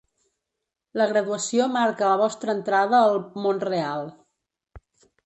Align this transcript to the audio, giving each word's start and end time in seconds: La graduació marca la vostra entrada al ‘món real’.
La 1.01 1.05
graduació 1.11 1.67
marca 1.75 2.09
la 2.11 2.17
vostra 2.21 2.55
entrada 2.59 3.03
al 3.11 3.21
‘món 3.45 3.63
real’. 3.71 4.09